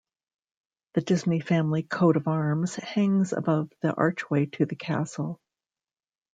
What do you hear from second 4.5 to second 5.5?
the castle.